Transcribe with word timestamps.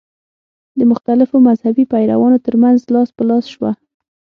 د 0.77 0.79
مختلفو 0.91 1.35
مذهبي 1.49 1.85
پیروانو 1.93 2.37
تر 2.45 2.55
منځ 2.63 2.79
لاس 2.93 3.09
په 3.17 3.23
لاس 3.29 3.45
شوه. 3.53 3.71